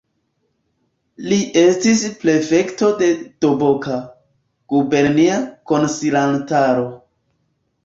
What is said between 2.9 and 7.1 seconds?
de Doboka, gubernia konsilantaro.